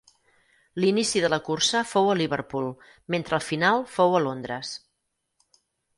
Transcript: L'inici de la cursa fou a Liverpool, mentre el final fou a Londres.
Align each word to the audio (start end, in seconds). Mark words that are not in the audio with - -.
L'inici 0.83 1.21
de 1.25 1.27
la 1.33 1.39
cursa 1.49 1.83
fou 1.91 2.09
a 2.13 2.17
Liverpool, 2.21 2.71
mentre 3.17 3.39
el 3.41 3.47
final 3.51 3.85
fou 3.99 4.17
a 4.17 4.23
Londres. 4.29 4.73